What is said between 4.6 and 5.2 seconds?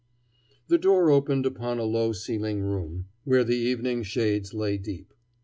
deep.